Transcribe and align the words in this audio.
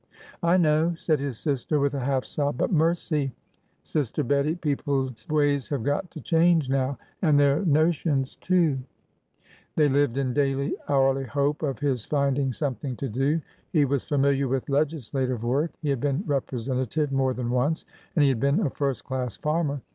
"I 0.41 0.57
know," 0.57 0.95
said 0.95 1.19
his 1.19 1.37
sister, 1.37 1.79
with 1.79 1.93
a 1.93 1.99
half 1.99 2.25
sob;" 2.25 2.57
but 2.57 2.71
mercy! 2.71 3.33
sister 3.83 4.23
Bettie, 4.23 4.55
people's 4.55 5.29
ways 5.29 5.69
have 5.69 5.83
got 5.83 6.09
to 6.09 6.19
change 6.19 6.71
now!— 6.71 6.97
and 7.21 7.39
their 7.39 7.63
notions, 7.63 8.35
too!" 8.35 8.79
They 9.75 9.87
lived 9.87 10.17
in 10.17 10.33
daily, 10.33 10.73
hourly 10.89 11.25
hope 11.25 11.61
of 11.61 11.77
his 11.77 12.03
finding 12.03 12.51
some 12.51 12.73
thing 12.73 12.95
to 12.95 13.09
do. 13.09 13.41
He 13.71 13.85
was 13.85 14.03
familiar 14.03 14.47
with 14.47 14.69
legislative 14.69 15.43
work; 15.43 15.69
he 15.83 15.91
had 15.91 15.99
been 15.99 16.23
representative 16.25 17.11
more 17.11 17.35
than 17.35 17.51
once, 17.51 17.85
and 18.15 18.23
he 18.23 18.29
had 18.29 18.39
been 18.39 18.59
a 18.61 18.71
first 18.71 19.05
class 19.05 19.37
farmer. 19.37 19.81